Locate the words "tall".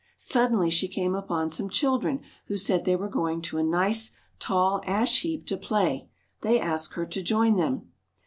4.39-4.81